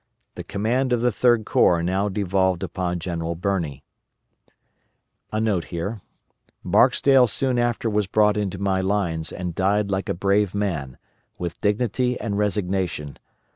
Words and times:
The 0.33 0.43
command 0.43 0.93
of 0.93 1.01
the 1.01 1.11
Third 1.11 1.45
Corps 1.45 1.83
now 1.83 2.09
devolved 2.09 2.63
upon 2.63 2.97
General 2.97 3.35
Birney. 3.35 3.83
[* 4.79 6.63
Barksdale 6.65 7.27
soon 7.27 7.59
after 7.59 7.87
was 7.87 8.07
brought 8.07 8.35
into 8.35 8.57
my 8.57 8.79
lines 8.79 9.31
and 9.31 9.53
died 9.53 9.91
like 9.91 10.09
a 10.09 10.15
brave 10.15 10.55
man, 10.55 10.97
with 11.37 11.61
dignity 11.61 12.19
and 12.19 12.35
resignation. 12.35 13.19